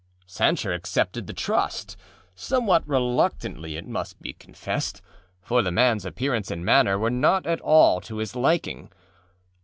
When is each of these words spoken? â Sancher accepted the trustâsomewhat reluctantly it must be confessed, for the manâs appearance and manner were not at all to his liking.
â 0.01 0.03
Sancher 0.31 0.73
accepted 0.73 1.27
the 1.27 1.31
trustâsomewhat 1.35 2.81
reluctantly 2.87 3.75
it 3.77 3.85
must 3.87 4.19
be 4.19 4.33
confessed, 4.33 4.99
for 5.43 5.61
the 5.61 5.69
manâs 5.69 6.05
appearance 6.07 6.49
and 6.49 6.65
manner 6.65 6.97
were 6.97 7.11
not 7.11 7.45
at 7.45 7.61
all 7.61 8.01
to 8.01 8.17
his 8.17 8.35
liking. 8.35 8.91